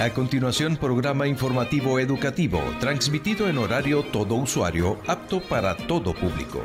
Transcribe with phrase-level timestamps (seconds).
[0.00, 6.60] A continuación, programa informativo educativo, transmitido en horario todo usuario, apto para todo público.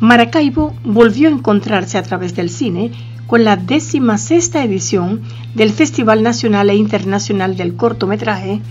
[0.01, 2.91] Maracaibo volvió a encontrarse a través del cine
[3.29, 5.21] con la décima sexta edición
[5.55, 8.63] del Festival Nacional e Internacional del Cortometraje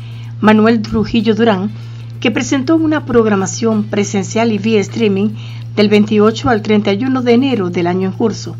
[0.41, 1.69] Manuel Trujillo Durán,
[2.19, 5.29] que presentó una programación presencial y vía streaming
[5.75, 8.55] del 28 al 31 de enero del año en curso.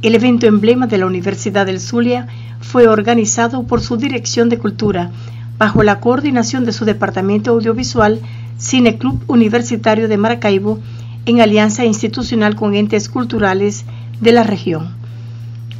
[0.00, 2.28] El evento emblema de la Universidad del Zulia
[2.60, 5.10] fue organizado por su Dirección de Cultura,
[5.58, 8.20] bajo la coordinación de su Departamento Audiovisual
[8.58, 10.78] Cine Club Universitario de Maracaibo,
[11.26, 13.84] en alianza institucional con entes culturales
[14.20, 14.99] de la región.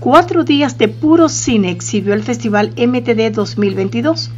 [0.00, 4.30] Cuatro días de puro cine exhibió el Festival MTD 2022,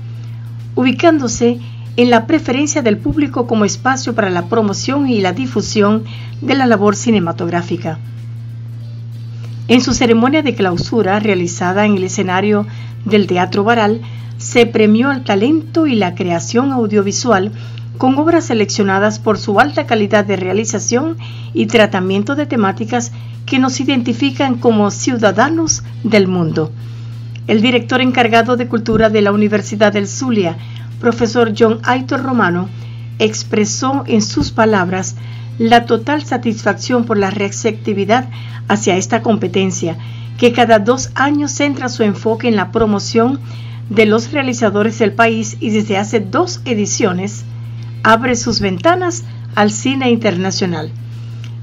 [0.74, 1.60] ubicándose
[1.96, 6.02] en la preferencia del público como espacio para la promoción y la difusión
[6.40, 8.00] de la labor cinematográfica.
[9.68, 12.66] En su ceremonia de clausura realizada en el escenario
[13.04, 14.00] del Teatro Baral,
[14.52, 17.52] se premió al talento y la creación audiovisual
[17.96, 21.16] con obras seleccionadas por su alta calidad de realización
[21.54, 23.12] y tratamiento de temáticas
[23.46, 26.70] que nos identifican como ciudadanos del mundo.
[27.46, 30.58] El director encargado de Cultura de la Universidad del Zulia,
[31.00, 32.68] profesor John Aitor Romano,
[33.18, 35.16] expresó en sus palabras
[35.56, 38.28] la total satisfacción por la receptividad
[38.68, 39.96] hacia esta competencia,
[40.36, 43.40] que cada dos años centra su enfoque en la promoción
[43.90, 47.44] de los realizadores del país y desde hace dos ediciones
[48.02, 50.90] abre sus ventanas al cine internacional.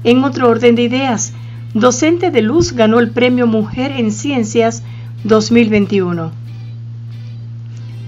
[0.04, 1.32] En otro orden de ideas,
[1.74, 4.82] Docente de Luz ganó el Premio Mujer en Ciencias
[5.24, 6.32] 2021.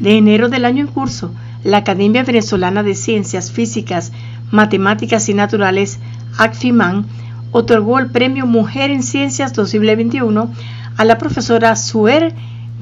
[0.01, 4.13] De enero del año en curso, la Academia Venezolana de Ciencias Físicas,
[4.51, 6.01] Matemáticas y Naturales,
[6.39, 7.07] ACFIMAN,
[7.53, 10.51] otorgó el Premio Mujer en Ciencias 2021
[10.97, 12.35] a la profesora Suer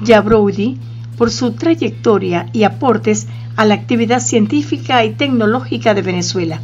[0.03, 0.79] Yabroudi
[1.21, 6.59] por su trayectoria y aportes a la actividad científica y tecnológica de Venezuela.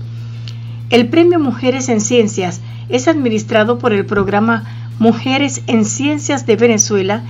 [0.90, 4.64] El Premio Mujeres en Ciencias es administrado por el programa
[4.98, 7.22] Mujeres en Ciencias de Venezuela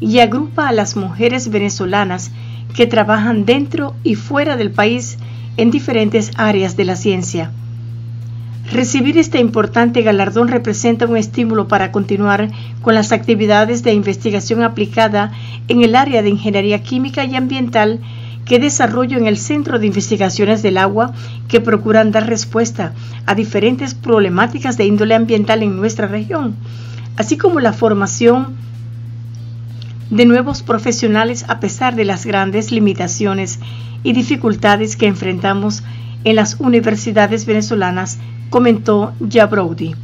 [0.00, 2.32] y agrupa a las mujeres venezolanas
[2.74, 5.18] que trabajan dentro y fuera del país
[5.56, 7.52] en diferentes áreas de la ciencia.
[8.72, 12.50] Recibir este importante galardón representa un estímulo para continuar
[12.80, 15.30] con las actividades de investigación aplicada
[15.68, 18.00] en el área de ingeniería química y ambiental
[18.46, 21.12] que desarrollo en el Centro de Investigaciones del Agua
[21.48, 22.94] que procuran dar respuesta
[23.26, 26.56] a diferentes problemáticas de índole ambiental en nuestra región,
[27.18, 28.56] así como la formación
[30.08, 33.60] de nuevos profesionales a pesar de las grandes limitaciones
[34.02, 35.82] y dificultades que enfrentamos
[36.24, 38.18] en las universidades venezolanas,
[38.52, 39.94] comentó Jabrodi.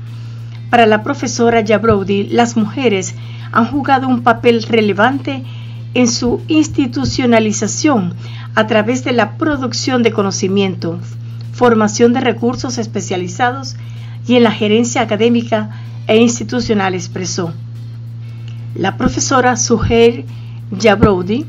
[0.71, 3.15] Para la profesora Jabrodi, las mujeres
[3.53, 5.45] han jugado un papel relevante
[5.93, 8.15] en su institucionalización
[8.55, 10.99] a través de la producción de conocimiento,
[11.53, 13.77] formación de recursos especializados
[14.27, 15.69] y en la gerencia académica
[16.07, 17.53] e institucional expresó.
[18.75, 20.25] La profesora Suheir
[20.81, 21.45] Jabrodi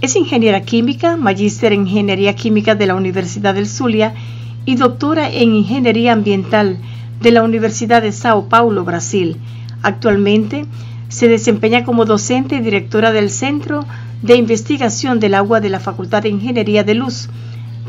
[0.00, 4.14] Es ingeniera química, magíster en ingeniería química de la Universidad del Zulia
[4.64, 6.78] y doctora en ingeniería ambiental
[7.20, 9.36] de la Universidad de Sao Paulo, Brasil.
[9.82, 10.66] Actualmente
[11.08, 13.84] se desempeña como docente y directora del Centro
[14.22, 17.28] de Investigación del Agua de la Facultad de Ingeniería de Luz.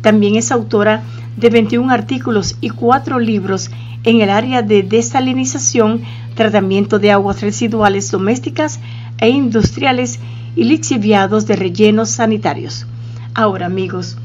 [0.01, 1.03] También es autora
[1.37, 3.69] de 21 artículos y 4 libros
[4.03, 6.01] en el área de desalinización,
[6.35, 8.79] tratamiento de aguas residuales domésticas
[9.19, 10.19] e industriales
[10.55, 12.87] y lixiviados de rellenos sanitarios.
[13.33, 14.17] Ahora amigos,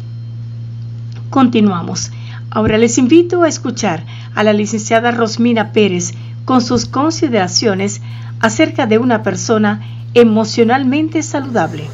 [1.31, 2.10] continuamos.
[2.56, 6.14] Ahora les invito a escuchar a la licenciada Rosmina Pérez
[6.46, 8.00] con sus consideraciones
[8.40, 9.82] acerca de una persona
[10.14, 11.84] emocionalmente saludable.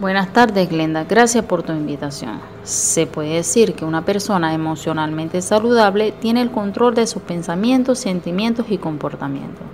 [0.00, 1.04] Buenas tardes, Glenda.
[1.04, 2.40] Gracias por tu invitación.
[2.64, 8.64] Se puede decir que una persona emocionalmente saludable tiene el control de sus pensamientos, sentimientos
[8.70, 9.66] y comportamientos.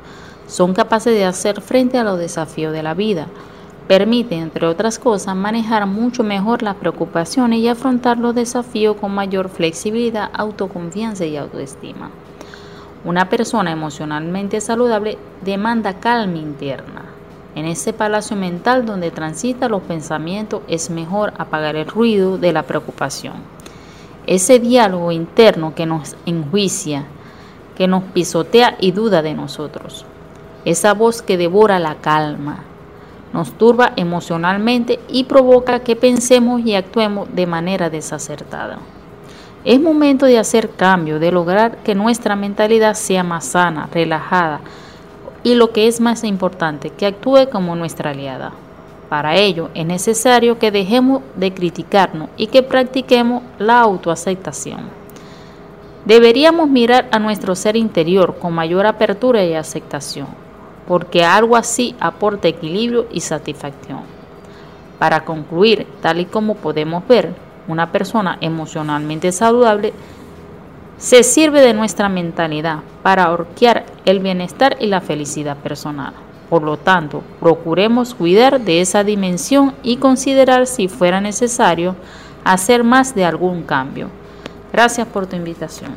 [0.49, 3.29] Son capaces de hacer frente a los desafíos de la vida,
[3.89, 9.49] Permite, entre otras cosas, manejar mucho mejor las preocupaciones y afrontar los desafíos con mayor
[9.49, 12.11] flexibilidad, autoconfianza y autoestima.
[13.07, 17.07] Una persona emocionalmente saludable demanda calma interna.
[17.55, 22.65] En ese palacio mental donde transita los pensamientos es mejor apagar el ruido de la
[22.65, 23.37] preocupación.
[24.27, 27.05] Ese diálogo interno que nos enjuicia,
[27.75, 30.05] que nos pisotea y duda de nosotros.
[30.67, 32.65] Esa voz que devora la calma,
[33.33, 38.79] nos turba emocionalmente y provoca que pensemos y actuemos de manera desacertada.
[39.65, 44.61] Es momento de hacer cambio, de lograr que nuestra mentalidad sea más sana, relajada
[45.43, 48.53] y lo que es más importante, que actúe como nuestra aliada.
[49.09, 54.81] Para ello es necesario que dejemos de criticarnos y que practiquemos la autoaceptación.
[56.05, 60.48] Deberíamos mirar a nuestro ser interior con mayor apertura y aceptación
[60.89, 64.01] porque algo así aporta equilibrio y satisfacción.
[64.99, 67.35] Para concluir, tal y como podemos ver,
[67.69, 69.93] una persona emocionalmente saludable
[70.97, 76.15] se sirve de nuestra mentalidad para orquear el bienestar y la felicidad personal.
[76.49, 81.95] Por lo tanto, procuremos cuidar de esa dimensión y considerar si fuera necesario
[82.45, 84.09] hacer más de algún cambio.
[84.73, 85.95] Gracias por tu invitación.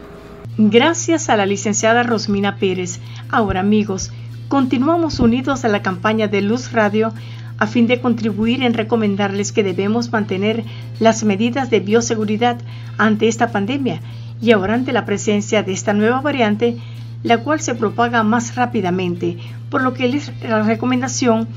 [0.58, 3.00] Gracias a la licenciada Rosmina Pérez.
[3.30, 4.12] Ahora amigos,
[4.52, 7.14] Continuamos unidos a la campaña de Luz Radio
[7.58, 10.66] a fin de contribuir en recomendarles que debemos mantener
[11.00, 12.58] las medidas de bioseguridad
[12.98, 14.02] ante esta pandemia
[14.42, 16.78] y ahora ante la presencia de esta nueva variante,
[17.24, 19.38] la cual se propaga más rápidamente,
[19.70, 21.48] por lo que la recomendación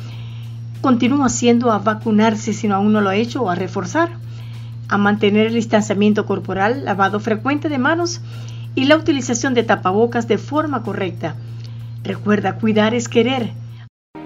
[0.80, 4.10] continúa siendo a vacunarse si no aún no lo ha hecho o a reforzar,
[4.86, 8.20] a mantener el distanciamiento corporal, lavado frecuente de manos
[8.76, 11.34] y la utilización de tapabocas de forma correcta
[12.04, 13.50] Recuerda, cuidar es querer.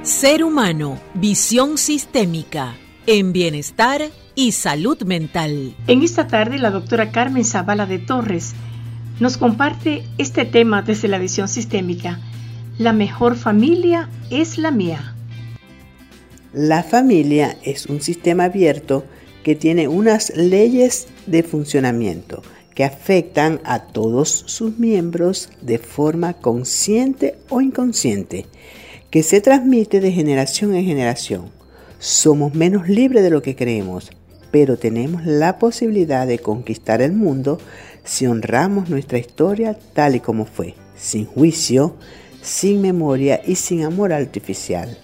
[0.02, 2.74] Ser humano, visión sistémica,
[3.06, 4.02] en bienestar
[4.34, 5.76] y salud mental.
[5.86, 8.54] En esta tarde la doctora Carmen Zavala de Torres
[9.20, 12.18] nos comparte este tema desde la visión sistémica.
[12.78, 15.14] La mejor familia es la mía.
[16.52, 19.04] La familia es un sistema abierto
[19.44, 22.42] que tiene unas leyes de funcionamiento
[22.78, 28.46] que afectan a todos sus miembros de forma consciente o inconsciente,
[29.10, 31.50] que se transmite de generación en generación.
[31.98, 34.12] Somos menos libres de lo que creemos,
[34.52, 37.58] pero tenemos la posibilidad de conquistar el mundo
[38.04, 41.96] si honramos nuestra historia tal y como fue, sin juicio,
[42.42, 44.96] sin memoria y sin amor artificial,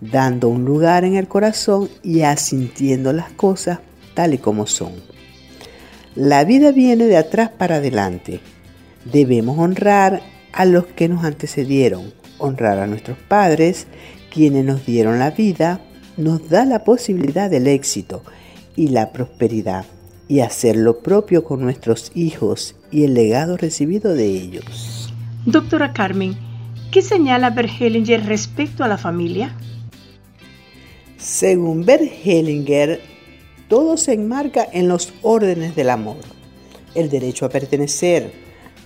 [0.00, 3.78] dando un lugar en el corazón y asintiendo las cosas
[4.14, 5.12] tal y como son.
[6.14, 8.40] La vida viene de atrás para adelante.
[9.10, 13.86] Debemos honrar a los que nos antecedieron, honrar a nuestros padres,
[14.30, 15.80] quienes nos dieron la vida,
[16.18, 18.22] nos da la posibilidad del éxito
[18.76, 19.86] y la prosperidad,
[20.28, 25.12] y hacer lo propio con nuestros hijos y el legado recibido de ellos.
[25.46, 26.36] Doctora Carmen,
[26.90, 29.56] ¿qué señala Bert Hellinger respecto a la familia?
[31.16, 33.00] Según Bert Hellinger,
[33.72, 36.18] todo se enmarca en los órdenes del amor.
[36.94, 38.30] El derecho a pertenecer.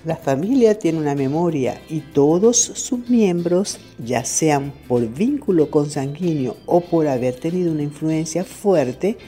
[0.05, 6.83] La familia tiene una memoria y todos sus miembros, ya sean por vínculo consanguíneo o
[6.83, 9.19] por haber tenido una influencia fuerte,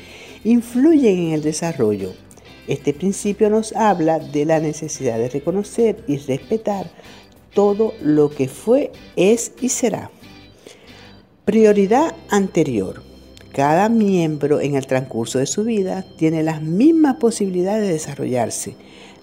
[0.44, 2.12] influyen en el desarrollo.
[2.68, 6.88] Este principio nos habla de la necesidad de reconocer y respetar
[7.52, 10.12] todo lo que fue, es y será.
[11.44, 13.07] Prioridad anterior.
[13.52, 18.76] Cada miembro en el transcurso de su vida tiene las mismas posibilidades de desarrollarse.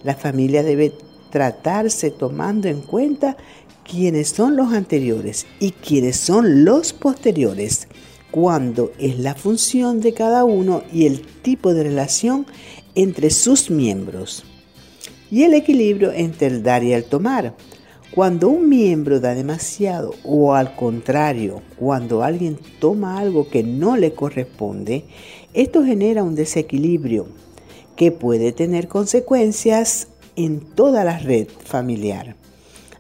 [0.04, 0.94] La familia debe
[1.30, 3.38] tratarse tomando en cuenta
[3.90, 7.88] quiénes son los anteriores y quiénes son los posteriores.
[8.32, 12.46] cuando es la función de cada uno y el tipo de relación
[12.94, 14.44] entre sus miembros.
[15.32, 17.56] Y el equilibrio entre el dar y el tomar.
[18.16, 24.14] Cuando un miembro da demasiado o al contrario, cuando alguien toma algo que no le
[24.14, 25.04] corresponde,
[25.54, 27.28] esto genera un desequilibrio
[27.98, 30.08] que puede tener consecuencias
[30.38, 32.38] en toda la red familiar.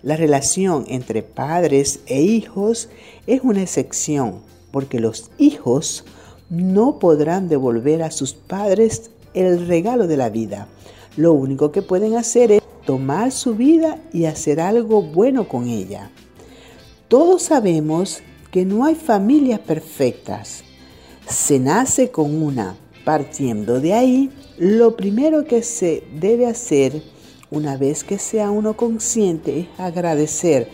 [0.03, 2.89] La relación entre padres e hijos
[3.25, 4.41] es una excepción
[4.71, 6.03] porque los hijos
[6.49, 10.67] no podrán devolver a sus padres el regalo de la vida.
[11.15, 16.11] Lo único que pueden hacer es tomar su vida y hacer algo bueno con ella.
[17.07, 20.63] Todos sabemos que no hay familias perfectas.
[21.27, 22.75] Se nace con una.
[23.03, 27.03] Partiendo de ahí, lo primero que se debe hacer
[27.51, 30.69] una vez que sea uno consciente es agradecer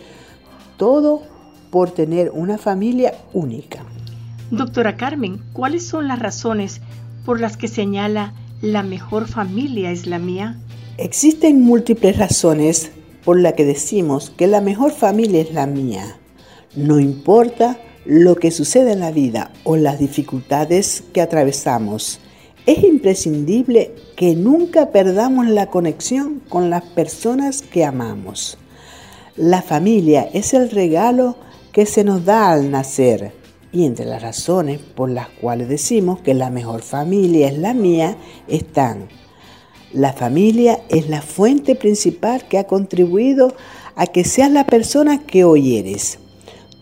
[0.78, 1.22] todo
[1.70, 3.84] por tener una familia única.
[4.50, 6.80] Doctora Carmen, ¿cuáles son las razones
[7.24, 10.58] por las que señala la mejor familia es la mía?
[10.98, 12.90] Existen múltiples razones
[13.24, 16.18] por las que decimos que la mejor familia es la mía.
[16.76, 22.20] No importa lo que suceda en la vida o las dificultades que atravesamos,
[22.66, 28.58] es imprescindible que nunca perdamos la conexión con las personas que amamos.
[29.34, 31.36] La familia es el regalo
[31.72, 33.32] que se nos da al nacer.
[33.72, 38.18] Y entre las razones por las cuales decimos que la mejor familia es la mía
[38.46, 39.08] están.
[39.92, 43.54] La familia es la fuente principal que ha contribuido
[43.94, 46.18] a que seas la persona que hoy eres.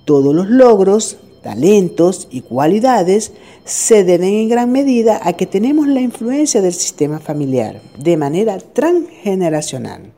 [0.05, 3.33] Todos los logros, talentos y cualidades
[3.65, 8.59] se deben en gran medida a que tenemos la influencia del sistema familiar de manera
[8.59, 10.13] transgeneracional.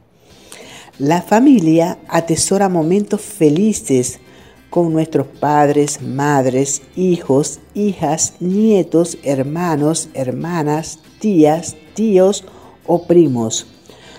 [0.98, 4.20] La familia atesora momentos felices,
[4.68, 12.44] con nuestros padres, madres, hijos, hijas, nietos, hermanos, hermanas, tías, tíos
[12.86, 13.66] o primos.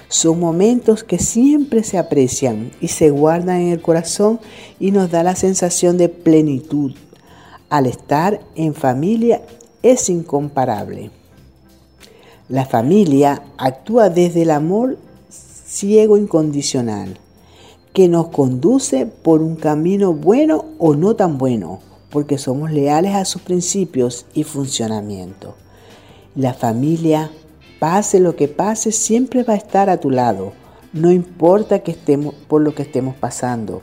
[0.08, 4.40] Son momentos que siempre se aprecian y se guardan en el corazón
[4.80, 6.94] y nos da la sensación de plenitud.
[7.70, 9.42] Al estar en familia
[9.82, 11.12] es incomparable.
[12.50, 14.98] La familia actúa desde el amor
[15.30, 17.18] ciego incondicional
[17.94, 21.80] que nos conduce por un camino bueno o no tan bueno,
[22.10, 25.56] porque somos leales a sus principios y funcionamiento.
[26.36, 27.32] La familia,
[27.84, 30.54] pase lo que pase, siempre va a estar a tu lado,
[30.94, 33.82] no importa que estemos por lo que estemos pasando.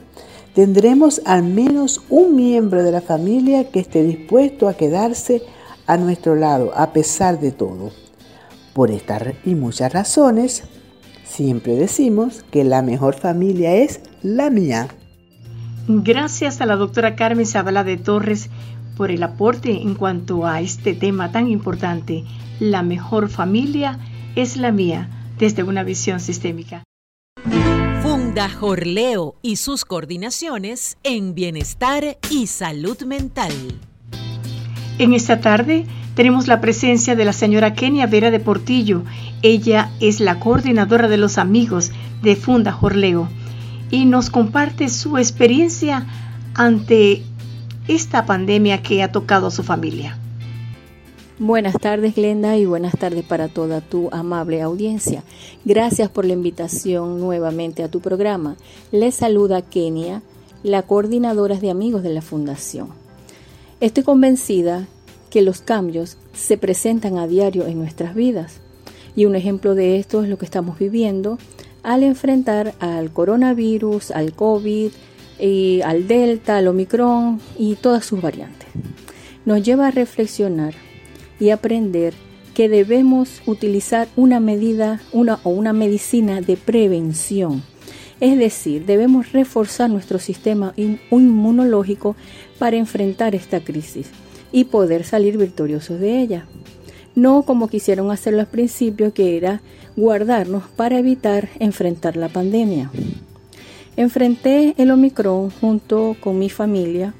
[0.55, 5.43] Tendremos al menos un miembro de la familia que esté dispuesto a quedarse
[5.85, 7.91] a nuestro lado a pesar de todo.
[8.73, 10.63] Por estas y muchas razones,
[11.31, 14.89] Siempre decimos que la mejor familia es la mía.
[15.87, 18.49] Gracias a la doctora Carmen Zabala de Torres
[19.01, 22.23] por el aporte en cuanto a este tema tan importante.
[22.59, 23.97] La mejor familia
[24.35, 26.83] es la mía desde una visión sistémica.
[28.03, 33.51] Funda Jorleo y sus coordinaciones en bienestar y salud mental.
[34.99, 39.01] En esta tarde tenemos la presencia de la señora Kenia Vera de Portillo.
[39.41, 41.91] Ella es la coordinadora de los amigos
[42.21, 43.27] de Funda Jorleo
[43.89, 46.05] y nos comparte su experiencia
[46.53, 47.23] ante
[47.87, 50.17] esta pandemia que ha tocado a su familia.
[51.39, 55.23] Buenas tardes Glenda y buenas tardes para toda tu amable audiencia.
[55.65, 58.57] Gracias por la invitación nuevamente a tu programa.
[58.91, 60.21] Les saluda Kenia,
[60.61, 62.89] la coordinadora de amigos de la Fundación.
[63.79, 64.87] Estoy convencida
[65.31, 68.59] que los cambios se presentan a diario en nuestras vidas.
[69.15, 71.39] Y un ejemplo de esto es lo que estamos viviendo
[71.81, 74.91] al enfrentar al coronavirus, al COVID,
[75.83, 78.67] al Delta, al Omicron y todas sus variantes.
[79.45, 80.73] Nos lleva a reflexionar
[81.39, 82.13] y aprender
[82.53, 87.63] que debemos utilizar una medida una, o una medicina de prevención.
[88.19, 92.15] Es decir, debemos reforzar nuestro sistema inmunológico
[92.59, 94.11] para enfrentar esta crisis
[94.51, 96.45] y poder salir victoriosos de ella.
[97.15, 99.61] No como quisieron hacerlo al principio, que era
[99.97, 102.91] guardarnos para evitar enfrentar la pandemia.
[103.97, 107.13] Enfrenté el Omicron junto con mi familia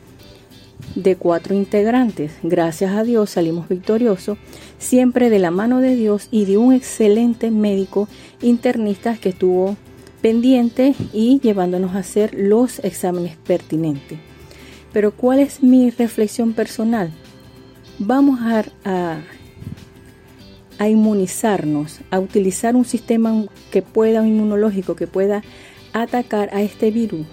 [0.95, 2.31] de cuatro integrantes.
[2.43, 4.37] Gracias a Dios salimos victoriosos,
[4.77, 8.07] siempre de la mano de Dios y de un excelente médico
[8.41, 9.75] internista que estuvo
[10.21, 14.19] pendiente y llevándonos a hacer los exámenes pertinentes.
[14.93, 17.11] Pero ¿cuál es mi reflexión personal?
[17.99, 19.21] Vamos a,
[20.79, 25.43] a, inmunizarnos, a utilizar un sistema que pueda, inmunológico, que pueda
[25.93, 27.25] atacar a este virus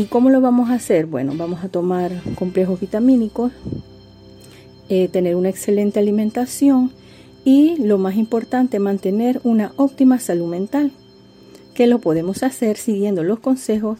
[0.00, 1.04] ¿Y cómo lo vamos a hacer?
[1.04, 3.52] Bueno, vamos a tomar complejos vitamínicos,
[4.88, 6.90] eh, tener una excelente alimentación
[7.44, 10.90] y lo más importante, mantener una óptima salud mental,
[11.74, 13.98] que lo podemos hacer siguiendo los consejos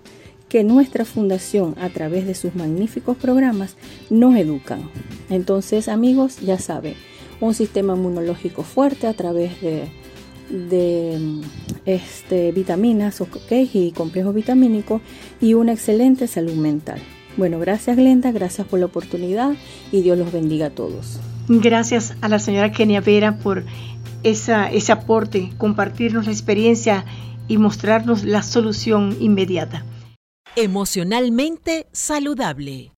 [0.48, 3.76] que nuestra fundación a través de sus magníficos programas
[4.08, 4.88] nos educan.
[5.28, 6.94] Entonces amigos, ya saben,
[7.42, 9.90] un sistema inmunológico fuerte a través de,
[10.50, 11.40] de
[11.86, 15.00] este, vitaminas okay, y complejos vitamínicos
[15.40, 17.00] y una excelente salud mental.
[17.36, 19.54] Bueno, gracias Glenda, gracias por la oportunidad
[19.92, 21.20] y Dios los bendiga a todos.
[21.48, 23.64] Gracias a la señora Kenia Vera por
[24.22, 27.04] esa, ese aporte, compartirnos la experiencia
[27.48, 29.84] y mostrarnos la solución inmediata.
[30.56, 32.92] Emocionalmente saludable.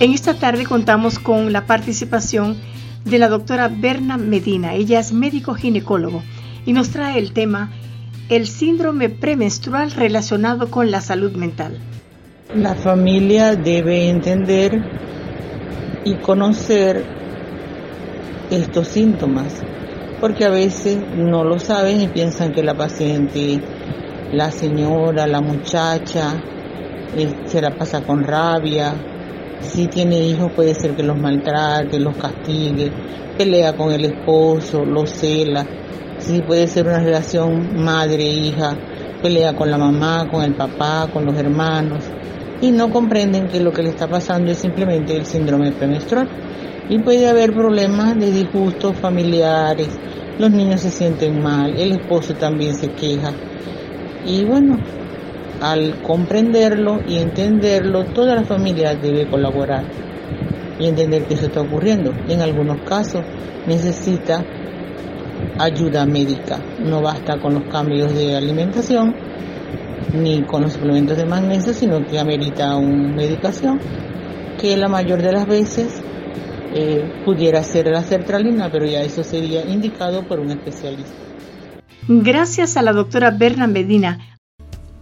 [0.00, 2.56] En esta tarde contamos con la participación
[3.04, 4.74] de la doctora Berna Medina.
[4.74, 6.22] Ella es médico ginecólogo
[6.66, 7.70] y nos trae el tema
[8.28, 11.78] el síndrome premenstrual relacionado con la salud mental.
[12.54, 14.72] La familia debe entender
[16.04, 17.04] y conocer
[18.50, 19.62] estos síntomas,
[20.20, 23.60] porque a veces no lo saben y piensan que la paciente
[24.32, 26.40] la señora, la muchacha,
[27.16, 28.94] eh, se la pasa con rabia.
[29.60, 32.90] Si tiene hijos puede ser que los maltrate, los castigue,
[33.36, 35.66] pelea con el esposo, lo cela.
[36.18, 38.76] Si puede ser una relación madre-hija,
[39.22, 42.04] pelea con la mamá, con el papá, con los hermanos.
[42.60, 46.28] Y no comprenden que lo que le está pasando es simplemente el síndrome premenstrual.
[46.88, 49.88] Y puede haber problemas de disgustos familiares,
[50.38, 53.32] los niños se sienten mal, el esposo también se queja
[54.24, 54.76] y bueno,
[55.60, 59.84] al comprenderlo y entenderlo, toda la familia debe colaborar
[60.78, 62.12] y entender que eso está ocurriendo.
[62.28, 63.22] En algunos casos
[63.66, 64.44] necesita
[65.58, 66.58] ayuda médica.
[66.82, 69.14] No basta con los cambios de alimentación
[70.14, 73.78] ni con los suplementos de magnesio, sino que amerita una medicación
[74.60, 76.02] que la mayor de las veces
[76.74, 81.12] eh, pudiera ser la sertralina, pero ya eso sería indicado por un especialista.
[82.08, 84.29] Gracias a la doctora Berna Medina.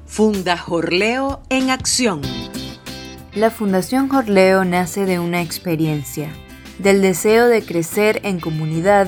[0.08, 2.22] Funda Jorleo en acción.
[3.34, 6.30] La Fundación Jorleo nace de una experiencia,
[6.78, 9.06] del deseo de crecer en comunidad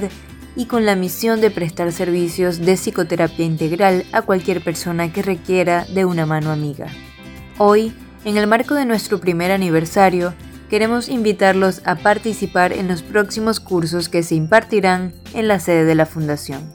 [0.55, 5.85] y con la misión de prestar servicios de psicoterapia integral a cualquier persona que requiera
[5.87, 6.87] de una mano amiga.
[7.59, 7.93] Hoy,
[8.25, 10.35] en el marco de nuestro primer aniversario,
[10.69, 15.95] queremos invitarlos a participar en los próximos cursos que se impartirán en la sede de
[15.97, 16.73] la Fundación.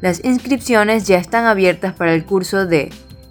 [0.00, 2.90] Las inscripciones ya están abiertas para el curso de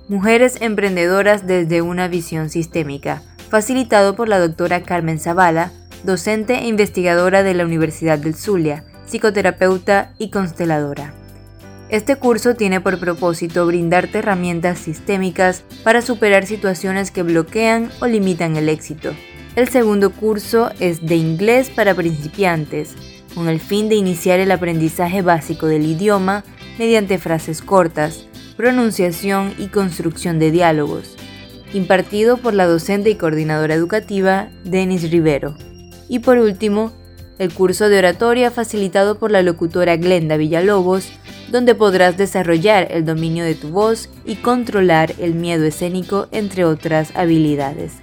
[0.10, 5.72] Mujeres Emprendedoras desde una visión sistémica, facilitado por la doctora Carmen Zavala,
[6.04, 11.14] docente e investigadora de la Universidad del Zulia, psicoterapeuta y consteladora.
[11.90, 18.56] Este curso tiene por propósito brindarte herramientas sistémicas para superar situaciones que bloquean o limitan
[18.56, 19.12] el éxito.
[19.56, 22.96] El segundo curso es de inglés para principiantes,
[23.36, 26.44] con el fin de iniciar el aprendizaje básico del idioma
[26.80, 28.26] mediante frases cortas,
[28.60, 31.16] pronunciación y construcción de diálogos,
[31.72, 35.56] impartido por la docente y coordinadora educativa Denis Rivero.
[36.10, 36.92] Y por último,
[37.38, 41.08] el curso de oratoria facilitado por la locutora Glenda Villalobos,
[41.50, 47.16] donde podrás desarrollar el dominio de tu voz y controlar el miedo escénico, entre otras
[47.16, 47.94] habilidades.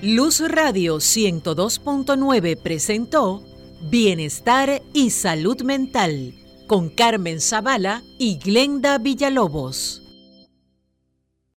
[0.00, 3.44] Luz Radio 102.9 presentó
[3.90, 6.34] Bienestar y Salud Mental
[6.66, 10.01] con Carmen Zavala y Glenda Villalobos.